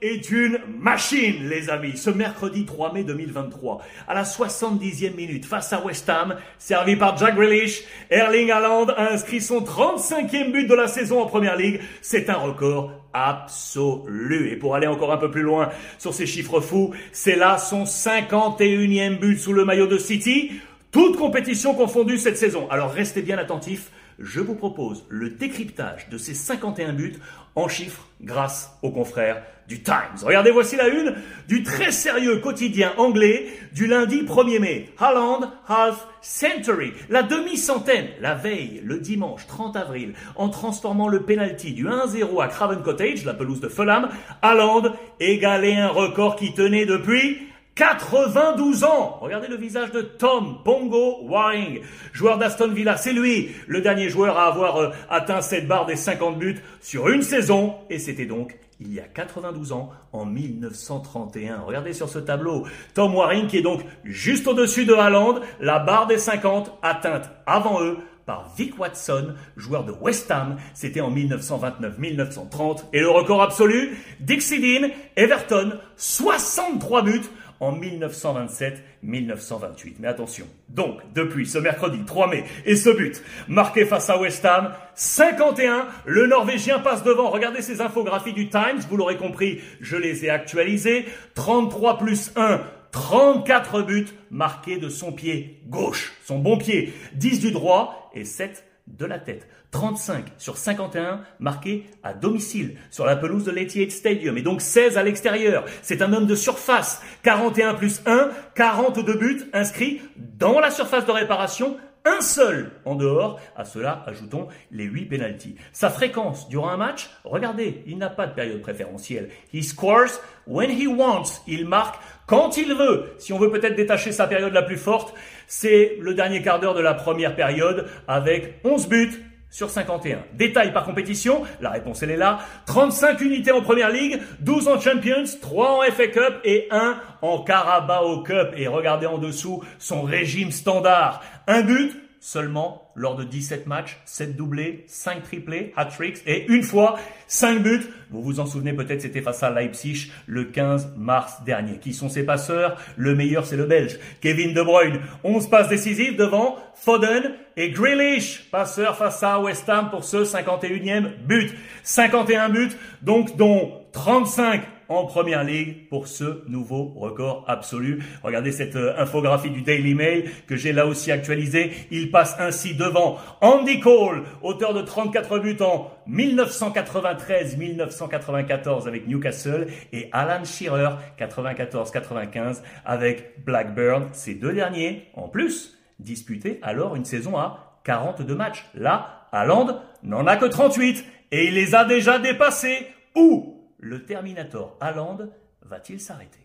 [0.00, 1.96] Est une machine, les amis.
[1.96, 7.18] Ce mercredi 3 mai 2023, à la 70e minute, face à West Ham, servi par
[7.18, 11.80] Jack Grealish, Erling Haaland a inscrit son 35e but de la saison en Première Ligue.
[12.00, 14.50] C'est un record absolu.
[14.50, 17.84] Et pour aller encore un peu plus loin sur ces chiffres fous, c'est là son
[17.84, 20.52] 51e but sous le maillot de City.
[20.92, 22.68] Toute compétition confondue cette saison.
[22.70, 27.16] Alors restez bien attentifs je vous propose le décryptage de ces 51 buts
[27.54, 30.18] en chiffres grâce aux confrères du Times.
[30.22, 31.14] Regardez, voici la une
[31.48, 34.90] du très sérieux quotidien anglais du lundi 1er mai.
[34.98, 41.72] Haaland half century, la demi-centaine, la veille, le dimanche 30 avril, en transformant le penalty
[41.72, 44.08] du 1-0 à Craven Cottage, la pelouse de Fulham,
[44.42, 49.18] Haaland égalait un record qui tenait depuis 92 ans.
[49.20, 51.80] Regardez le visage de Tom Pongo Waring,
[52.12, 52.96] joueur d'Aston Villa.
[52.96, 57.08] C'est lui, le dernier joueur à avoir euh, atteint cette barre des 50 buts sur
[57.08, 57.76] une saison.
[57.88, 61.60] Et c'était donc il y a 92 ans, en 1931.
[61.60, 62.66] Regardez sur ce tableau.
[62.94, 67.82] Tom Waring qui est donc juste au-dessus de Haaland, la barre des 50 atteinte avant
[67.82, 70.56] eux par Vic Watson, joueur de West Ham.
[70.74, 72.84] C'était en 1929-1930.
[72.92, 77.30] Et le record absolu, Dixie Dean, Everton, 63 buts
[77.62, 79.94] en 1927-1928.
[80.00, 84.44] Mais attention, donc depuis ce mercredi 3 mai et ce but marqué face à West
[84.44, 87.30] Ham, 51, le Norvégien passe devant.
[87.30, 91.04] Regardez ces infographies du Times, vous l'aurez compris, je les ai actualisées.
[91.34, 97.52] 33 plus 1, 34 buts marqués de son pied gauche, son bon pied, 10 du
[97.52, 99.48] droit et 7 de la tête.
[99.70, 104.98] 35 sur 51 marqués à domicile sur la pelouse de l'Etihad Stadium et donc 16
[104.98, 105.64] à l'extérieur.
[105.82, 107.00] C'est un homme de surface.
[107.22, 113.40] 41 plus 1, 42 buts inscrits dans la surface de réparation un seul en dehors.
[113.56, 115.56] À cela, ajoutons les 8 pénalties.
[115.72, 119.28] Sa fréquence durant un match, regardez, il n'a pas de période préférentielle.
[119.52, 121.42] He scores when he wants.
[121.46, 123.14] Il marque quand il veut.
[123.18, 125.14] Si on veut peut-être détacher sa période la plus forte,
[125.46, 130.24] c'est le dernier quart d'heure de la première période avec 11 buts sur 51.
[130.32, 132.40] Détail par compétition, la réponse elle est là.
[132.66, 137.42] 35 unités en Première Ligue, 12 en Champions, 3 en FA Cup et 1 en
[137.42, 138.54] Carabao Cup.
[138.56, 141.22] Et regardez en dessous son régime standard.
[141.46, 146.96] Un but, seulement lors de 17 matchs, 7 doublés, 5 triplés, hat-tricks et une fois
[147.26, 147.82] 5 buts.
[148.10, 151.78] Vous vous en souvenez peut-être, c'était face à Leipzig le 15 mars dernier.
[151.78, 152.76] Qui sont ses passeurs?
[152.96, 155.00] Le meilleur, c'est le Belge, Kevin De Bruyne.
[155.24, 161.16] 11 passes décisives devant Foden et Grealish, passeur face à West Ham pour ce 51e
[161.26, 161.52] but.
[161.82, 164.62] 51 buts, donc dont 35
[164.98, 168.02] en première ligue pour ce nouveau record absolu.
[168.22, 171.70] Regardez cette euh, infographie du Daily Mail que j'ai là aussi actualisée.
[171.90, 180.08] Il passe ainsi devant Andy Cole, auteur de 34 buts en 1993-1994 avec Newcastle et
[180.12, 184.08] Alan Shearer 94-95 avec Blackburn.
[184.12, 188.64] Ces deux derniers, en plus, disputaient alors une saison à 42 matchs.
[188.74, 192.86] Là, Haaland n'en a que 38 et il les a déjà dépassés.
[193.14, 193.51] Où
[193.82, 195.28] le Terminator Haaland
[195.62, 196.41] va-t-il s'arrêter?